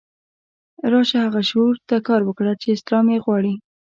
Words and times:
راشه 0.91 1.17
هغه 1.25 1.41
شعور 1.49 1.75
ته 1.89 1.95
کار 2.07 2.21
وکړه 2.25 2.53
چې 2.61 2.67
اسلام 2.75 3.05
یې 3.13 3.23
غواړي. 3.25 3.53